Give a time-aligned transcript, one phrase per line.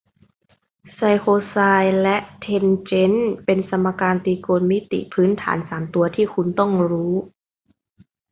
[0.93, 7.13] ไซน์โคไซน์และแทนเจนต์เป็นสมการตรีโกณมิติพื้นฐานสามตัวที่คุณต้องรู้